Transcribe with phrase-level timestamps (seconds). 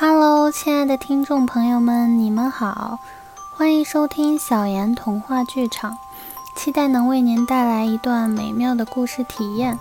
[0.00, 3.00] Hello，亲爱的听众朋友们，你们好，
[3.50, 5.98] 欢迎收听小妍童话剧场，
[6.54, 9.76] 期待能为您带来一段美妙的故事体验。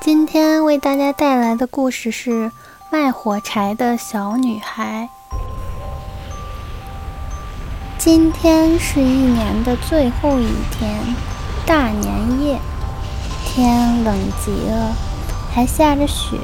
[0.00, 2.50] 今天为大家带来的故事是
[2.88, 5.10] 卖火柴的小女孩。
[7.98, 11.14] 今天是一年的最后一天，
[11.66, 12.58] 大年夜，
[13.44, 14.94] 天冷极了，
[15.54, 16.38] 还下着雪。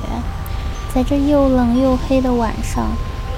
[0.93, 2.88] 在这又冷又黑的晚上，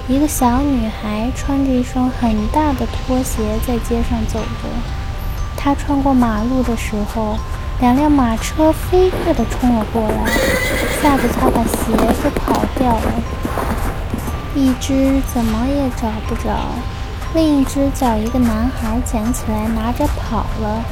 [0.07, 4.67] 一个小女孩穿着一双很大的拖鞋在街上走着。
[5.55, 7.37] 她穿过马路的时候，
[7.79, 10.31] 两辆马车飞快地冲了过来，
[11.01, 13.13] 吓得她把鞋子跑掉了。
[14.55, 16.57] 一只怎么也找不着，
[17.35, 20.83] 另一只叫一个男孩捡起来拿着跑了。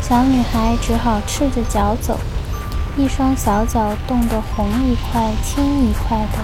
[0.00, 2.18] 小女孩只好赤着脚走。
[2.94, 6.38] 一双小脚冻得红一块青一块的，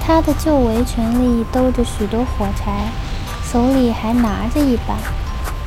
[0.00, 2.88] 他的旧围裙里兜着许多火柴，
[3.44, 4.94] 手里还拿着一把。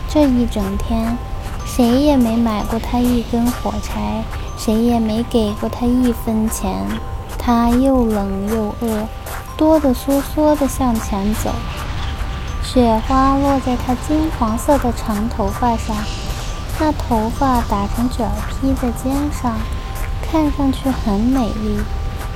[0.08, 1.18] 这一整天，
[1.66, 4.24] 谁也没买过他一根火柴，
[4.58, 6.74] 谁也没给过他一分钱。
[7.38, 9.06] 他又冷又饿，
[9.58, 11.54] 哆哆嗦嗦地向前走。
[12.64, 15.96] 雪花落在他金黄色的长头发上，
[16.80, 19.58] 那头发打成卷儿披在肩上。
[20.32, 21.80] 看上去很美丽，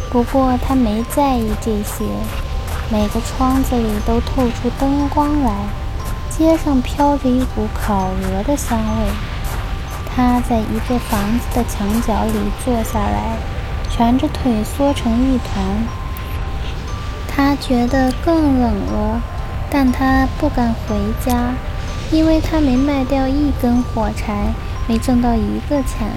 [0.09, 2.03] 不过他没在意这些。
[2.91, 5.51] 每个窗子里都透出灯光来，
[6.29, 9.05] 街上飘着一股烤鹅的香味。
[10.15, 12.33] 他在一座房子的墙角里
[12.65, 13.37] 坐下来，
[13.91, 15.63] 蜷着腿缩成一团。
[17.27, 19.21] 他觉得更冷了，
[19.69, 21.53] 但他不敢回家，
[22.11, 24.53] 因为他没卖掉一根火柴，
[24.87, 26.09] 没挣到一个钱。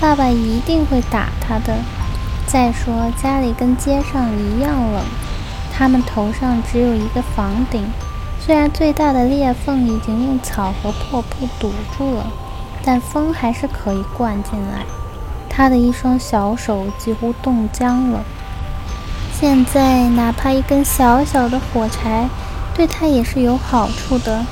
[0.00, 1.76] 爸爸一定会打他的。
[2.46, 5.02] 再说，家里跟街上一样冷，
[5.72, 7.84] 他们头上只有一个房顶，
[8.40, 12.26] 虽然最大的裂缝已经用草和破布堵住了，
[12.84, 14.86] 但风还是可以灌进来。
[15.50, 18.20] 他的一双小手几乎冻僵了。
[19.38, 22.28] 现在，哪怕一根小小的火柴，
[22.74, 24.46] 对他也是有好处的。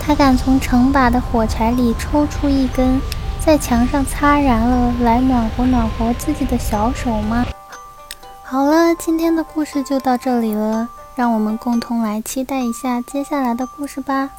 [0.00, 3.00] 他敢从成把的火柴里抽出一根。
[3.44, 7.44] 在墙上擦燃了，来暖和暖和自己的小手吗？
[8.42, 14.30] 好了，今天的故事就到这里了，让我们共同来期待一下接下来的故事吧。